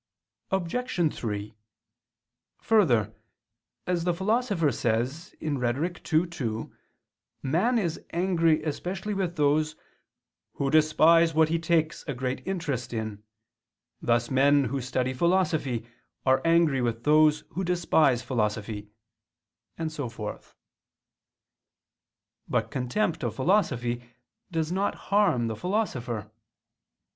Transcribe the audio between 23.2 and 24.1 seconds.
of philosophy